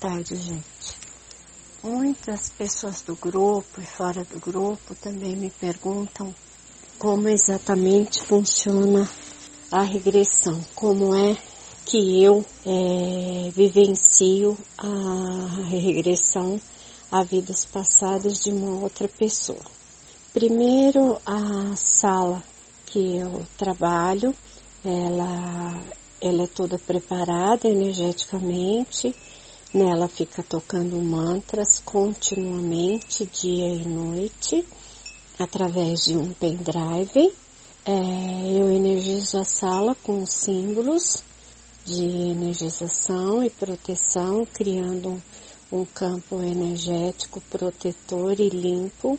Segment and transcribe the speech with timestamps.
[0.00, 0.64] tarde, gente.
[1.82, 6.34] Muitas pessoas do grupo e fora do grupo também me perguntam
[6.98, 9.08] como exatamente funciona
[9.70, 11.36] a regressão, como é
[11.84, 16.60] que eu é, vivencio a regressão
[17.12, 19.64] a vidas passadas de uma outra pessoa.
[20.32, 22.42] Primeiro, a sala
[22.86, 24.34] que eu trabalho,
[24.84, 25.82] ela,
[26.20, 29.14] ela é toda preparada energeticamente,
[29.72, 34.66] nela fica tocando mantras continuamente, dia e noite,
[35.38, 37.32] através de um pendrive.
[37.84, 41.22] É, eu energizo a sala com símbolos
[41.84, 45.22] de energização e proteção, criando
[45.72, 49.18] um campo energético protetor e limpo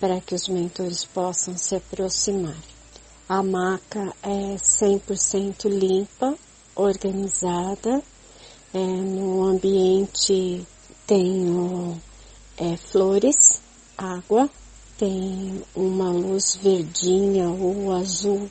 [0.00, 2.56] para que os mentores possam se aproximar.
[3.28, 6.34] A maca é 100% limpa,
[6.74, 8.02] organizada,
[8.74, 10.66] é, no ambiente
[11.06, 12.00] tenho
[12.56, 13.60] é, flores,
[13.96, 14.48] água,
[14.96, 18.48] tem uma luz verdinha ou azul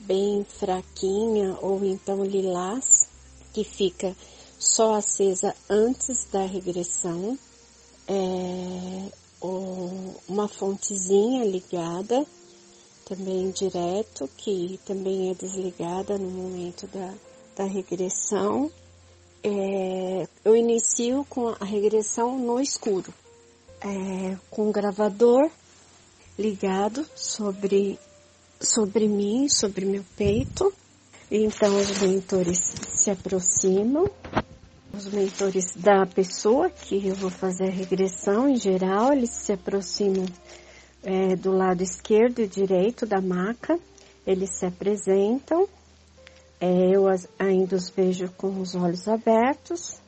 [0.00, 3.08] bem fraquinha ou então lilás
[3.52, 4.16] que fica
[4.58, 7.38] só acesa antes da regressão.
[8.08, 9.10] É,
[10.28, 12.26] uma fontezinha ligada,
[13.04, 17.14] também direto, que também é desligada no momento da,
[17.56, 18.70] da regressão.
[19.48, 23.14] É, eu inicio com a regressão no escuro,
[23.80, 25.48] é, com o gravador
[26.36, 27.96] ligado sobre,
[28.60, 30.74] sobre mim, sobre meu peito.
[31.30, 34.10] Então os mentores se aproximam.
[34.92, 40.26] Os mentores da pessoa que eu vou fazer a regressão em geral, eles se aproximam
[41.04, 43.78] é, do lado esquerdo e direito da maca,
[44.26, 45.68] eles se apresentam,
[46.60, 47.06] eu
[47.38, 50.00] ainda os vejo com os olhos abertos,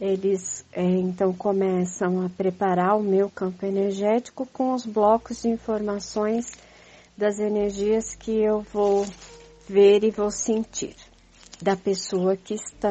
[0.00, 6.52] eles é, então começam a preparar o meu campo energético com os blocos de informações
[7.16, 9.06] das energias que eu vou
[9.66, 10.94] ver e vou sentir
[11.60, 12.90] da pessoa que está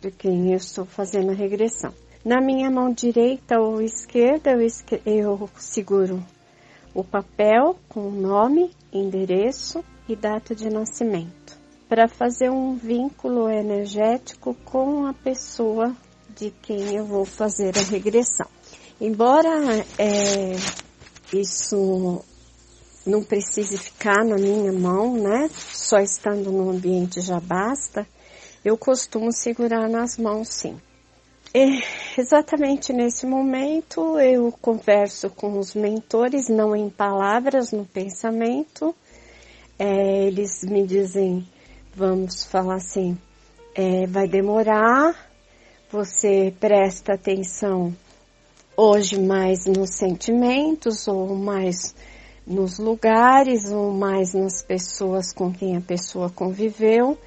[0.00, 1.92] de quem eu estou fazendo a regressão.
[2.24, 4.68] Na minha mão direita ou esquerda, eu,
[5.06, 6.22] eu seguro
[6.92, 11.58] o papel com nome, endereço e data de nascimento,
[11.88, 15.94] para fazer um vínculo energético com a pessoa
[16.36, 18.48] de quem eu vou fazer a regressão.
[19.00, 19.48] Embora
[19.98, 20.56] é,
[21.32, 22.24] isso
[23.06, 25.48] não precise ficar na minha mão, né?
[25.52, 28.06] Só estando no ambiente já basta
[28.66, 30.76] eu costumo segurar nas mãos sim.
[31.54, 31.80] E
[32.18, 38.92] exatamente nesse momento eu converso com os mentores, não em palavras, no pensamento.
[39.78, 41.46] É, eles me dizem,
[41.96, 43.16] vamos falar assim,
[43.74, 45.14] é, vai demorar,
[45.90, 47.96] você presta atenção
[48.76, 51.94] hoje mais nos sentimentos ou mais
[52.46, 57.18] nos lugares ou mais nas pessoas com quem a pessoa conviveu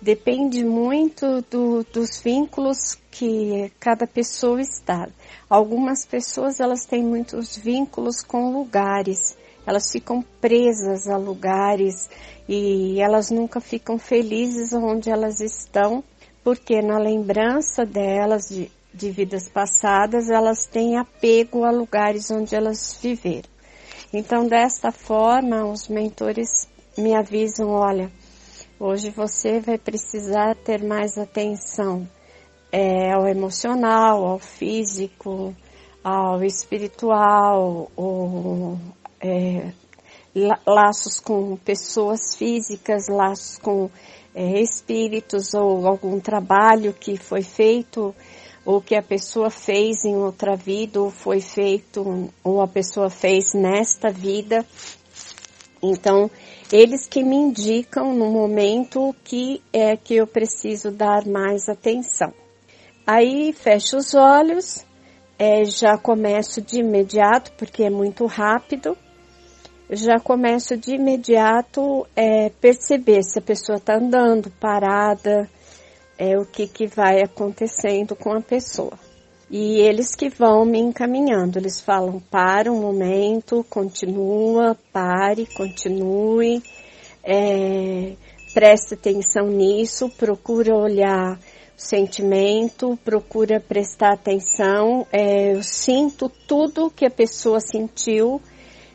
[0.00, 5.08] depende muito do, dos vínculos que cada pessoa está.
[5.48, 12.08] Algumas pessoas elas têm muitos vínculos com lugares, elas ficam presas a lugares
[12.48, 16.02] e elas nunca ficam felizes onde elas estão,
[16.44, 22.98] porque na lembrança delas de, de vidas passadas elas têm apego a lugares onde elas
[23.02, 23.50] viveram.
[24.12, 28.10] Então desta forma os mentores me avisam, olha,
[28.78, 32.06] Hoje você vai precisar ter mais atenção
[32.70, 35.56] é, ao emocional, ao físico,
[36.04, 38.78] ao espiritual, ou,
[39.20, 39.72] é,
[40.66, 43.90] laços com pessoas físicas, laços com
[44.34, 48.14] é, espíritos ou algum trabalho que foi feito
[48.64, 53.54] ou que a pessoa fez em outra vida ou foi feito ou a pessoa fez
[53.54, 54.66] nesta vida.
[55.82, 56.30] Então,
[56.72, 62.32] eles que me indicam no momento que é que eu preciso dar mais atenção.
[63.06, 64.84] Aí fecho os olhos,
[65.38, 68.98] é, já começo de imediato, porque é muito rápido,
[69.90, 75.48] já começo de imediato é, perceber se a pessoa está andando, parada,
[76.18, 78.98] é, o que, que vai acontecendo com a pessoa.
[79.48, 86.60] E eles que vão me encaminhando, eles falam para um momento, continua, pare, continue,
[87.22, 88.14] é,
[88.52, 91.40] preste atenção nisso, procura olhar o
[91.80, 98.40] sentimento, procura prestar atenção, é, eu sinto tudo que a pessoa sentiu,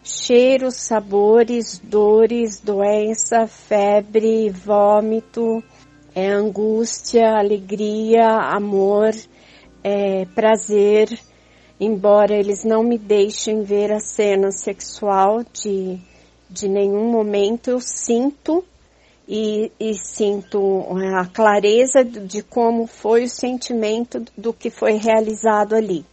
[0.04, 5.64] cheiros, sabores, dores, doença, febre, vômito,
[6.16, 9.14] é, angústia, alegria, amor,
[9.84, 11.18] é, prazer,
[11.80, 16.00] embora eles não me deixem ver a cena sexual de,
[16.50, 18.64] de nenhum momento, eu sinto
[19.28, 20.86] e, e, sinto
[21.18, 26.04] a clareza de como foi o sentimento do que foi realizado ali.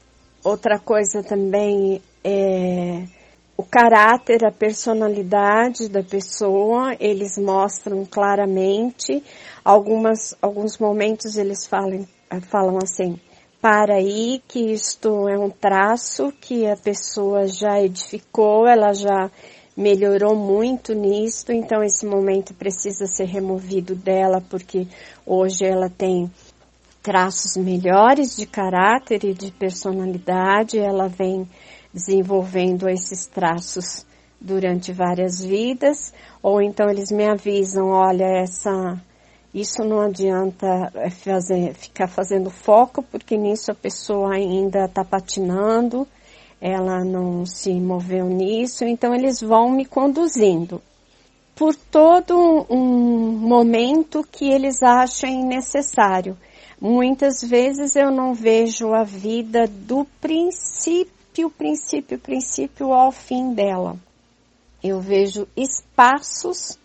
[0.45, 3.18] Outra coisa também é
[3.59, 9.21] o caráter, a personalidade da pessoa, eles mostram claramente.
[9.65, 12.07] Algumas, alguns momentos eles falam,
[12.43, 13.19] falam assim,
[13.61, 19.29] para aí que isto é um traço que a pessoa já edificou, ela já
[19.77, 24.87] melhorou muito nisto, então esse momento precisa ser removido dela porque
[25.27, 26.31] hoje ela tem
[27.09, 31.49] traços melhores de caráter e de personalidade, ela vem
[31.91, 34.05] desenvolvendo esses traços
[34.39, 36.13] durante várias vidas,
[36.43, 39.01] ou então eles me avisam, olha, essa
[39.55, 46.07] isso não adianta é, fazer, ficar fazendo foco, porque nisso a pessoa ainda está patinando,
[46.61, 50.83] ela não se moveu nisso, então eles vão me conduzindo
[51.57, 56.37] por todo um momento que eles achem necessário.
[56.81, 63.97] Muitas vezes eu não vejo a vida do princípio, princípio, princípio ao fim dela.
[64.83, 66.79] Eu vejo espaços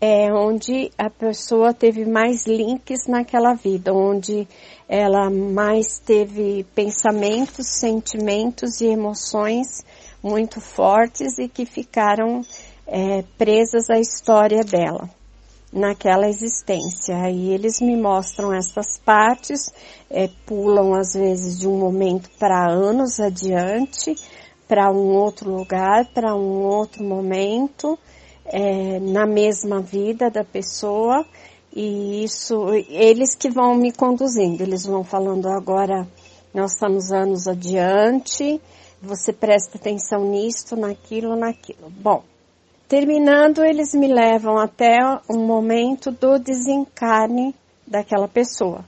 [0.00, 4.48] é, onde a pessoa teve mais links naquela vida, onde
[4.88, 9.84] ela mais teve pensamentos, sentimentos e emoções
[10.20, 12.44] muito fortes e que ficaram
[12.84, 15.08] é, presas à história dela
[15.72, 17.16] naquela existência.
[17.16, 19.72] Aí eles me mostram essas partes,
[20.10, 24.14] é, pulam às vezes de um momento para anos adiante,
[24.66, 27.98] para um outro lugar, para um outro momento
[28.44, 31.24] é, na mesma vida da pessoa
[31.72, 36.06] e isso eles que vão me conduzindo, eles vão falando agora
[36.52, 38.60] nós estamos anos adiante,
[39.00, 41.88] você presta atenção nisto, naquilo, naquilo.
[41.90, 42.24] Bom,
[42.90, 44.98] terminando eles me levam até
[45.28, 47.54] o momento do desencarne
[47.86, 48.84] daquela pessoa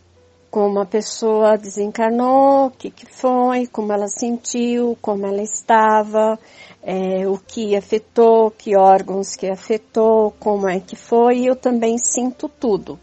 [0.50, 6.38] como a pessoa desencarnou, o que, que foi, como ela sentiu, como ela estava,
[6.82, 11.96] é, o que afetou, que órgãos que afetou, como é que foi, e eu também
[11.96, 12.99] sinto tudo.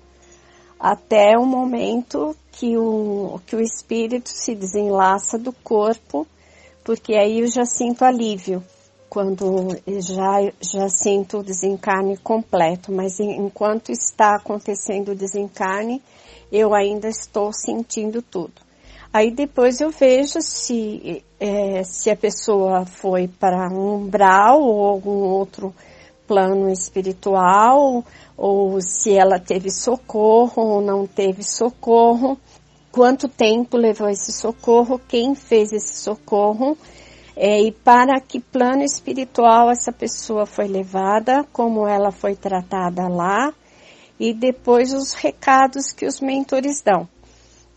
[0.79, 6.27] Até o momento que o, que o espírito se desenlaça do corpo,
[6.83, 8.63] porque aí eu já sinto alívio,
[9.09, 16.01] quando já, já sinto o desencarne completo, mas enquanto está acontecendo o desencarne,
[16.51, 18.69] eu ainda estou sentindo tudo.
[19.11, 25.23] Aí depois eu vejo se, é, se a pessoa foi para um umbral ou algum
[25.23, 25.73] outro
[26.27, 28.05] plano espiritual,
[28.37, 32.37] ou se ela teve socorro ou não teve socorro,
[32.91, 36.77] quanto tempo levou esse socorro, quem fez esse socorro,
[37.41, 43.53] é, e para que plano espiritual essa pessoa foi levada, como ela foi tratada lá,
[44.19, 47.07] e depois os recados que os mentores dão.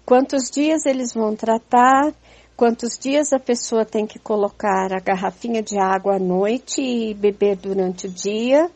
[0.05, 2.13] Quantos dias eles vão tratar,
[2.57, 7.55] quantos dias a pessoa tem que colocar a garrafinha de água à noite e beber
[7.55, 8.69] durante o dia.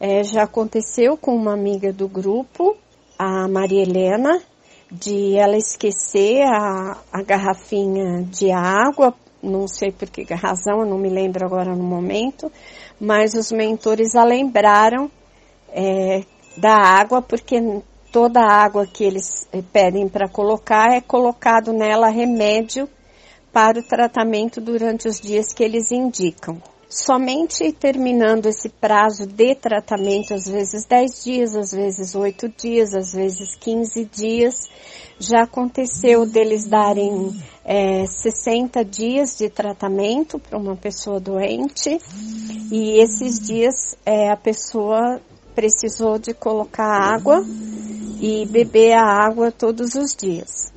[0.00, 2.74] É, já aconteceu com uma amiga do grupo,
[3.18, 4.40] a Maria Helena,
[4.90, 10.98] de ela esquecer a, a garrafinha de água, não sei por que razão, eu não
[10.98, 12.50] me lembro agora no momento,
[13.00, 15.10] mas os mentores a lembraram
[15.68, 16.22] é,
[16.56, 17.60] da água, porque
[18.12, 22.88] toda a água que eles eh, pedem para colocar é colocado nela remédio
[23.52, 26.60] para o tratamento durante os dias que eles indicam.
[26.94, 33.14] Somente terminando esse prazo de tratamento, às vezes 10 dias, às vezes 8 dias, às
[33.14, 34.68] vezes 15 dias,
[35.18, 37.34] já aconteceu deles darem
[37.64, 41.98] é, 60 dias de tratamento para uma pessoa doente
[42.70, 45.18] e esses dias é, a pessoa
[45.54, 47.42] precisou de colocar água
[48.20, 50.70] e beber a água todos os dias.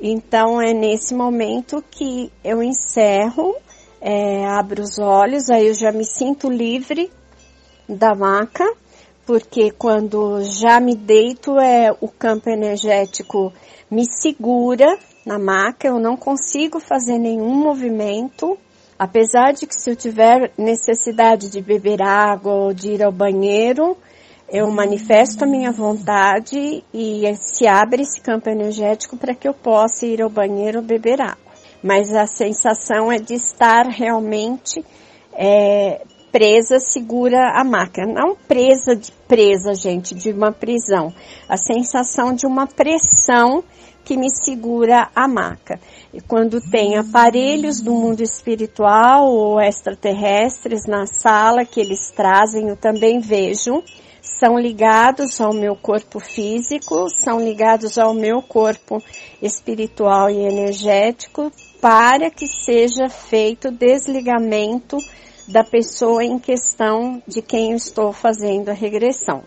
[0.00, 3.54] Então é nesse momento que eu encerro,
[4.00, 7.10] é, abro os olhos, aí eu já me sinto livre
[7.88, 8.64] da maca,
[9.26, 13.52] porque quando já me deito é o campo energético
[13.90, 18.56] me segura na maca, eu não consigo fazer nenhum movimento,
[18.98, 23.96] apesar de que se eu tiver necessidade de beber água ou de ir ao banheiro,
[24.48, 30.06] eu manifesto a minha vontade e se abre esse campo energético para que eu possa
[30.06, 31.49] ir ao banheiro beber água.
[31.82, 34.84] Mas a sensação é de estar realmente
[35.32, 38.06] é, presa, segura a máquina.
[38.06, 41.12] Não presa de presa, gente, de uma prisão.
[41.48, 43.62] A sensação de uma pressão
[44.04, 45.78] que me segura a maca.
[46.12, 52.76] E quando tem aparelhos do mundo espiritual ou extraterrestres na sala que eles trazem, eu
[52.76, 53.82] também vejo.
[54.22, 59.02] São ligados ao meu corpo físico, são ligados ao meu corpo
[59.40, 64.98] espiritual e energético para que seja feito desligamento
[65.48, 69.42] da pessoa em questão de quem eu estou fazendo a regressão.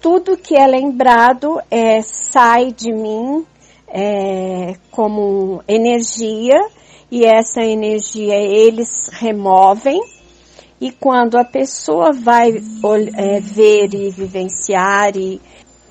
[0.00, 3.46] Tudo que é lembrado é, sai de mim
[3.88, 6.58] é, como energia
[7.10, 10.00] e essa energia eles removem
[10.80, 15.40] e quando a pessoa vai é, ver e vivenciar e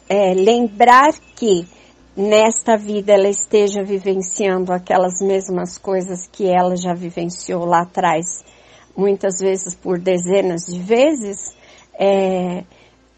[0.09, 1.65] é, lembrar que
[2.15, 8.43] nesta vida ela esteja vivenciando aquelas mesmas coisas que ela já vivenciou lá atrás,
[8.95, 11.55] muitas vezes por dezenas de vezes,
[11.97, 12.63] é,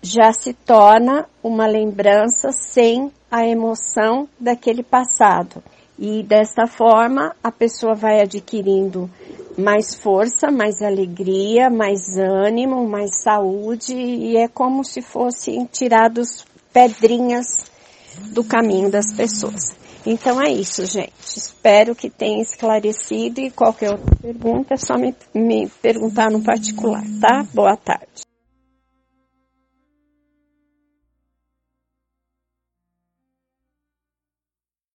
[0.02, 5.64] já se torna uma lembrança sem a emoção daquele passado.
[5.98, 9.10] E desta forma a pessoa vai adquirindo
[9.58, 17.72] mais força, mais alegria, mais ânimo, mais saúde e é como se fossem tirados pedrinhas
[18.32, 19.76] do caminho das pessoas.
[20.06, 21.14] Então é isso, gente.
[21.22, 27.04] Espero que tenha esclarecido e qualquer outra pergunta é só me, me perguntar no particular,
[27.22, 27.46] tá?
[27.54, 28.23] Boa tarde.